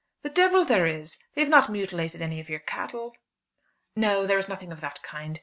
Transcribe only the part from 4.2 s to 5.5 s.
there is nothing of that kind.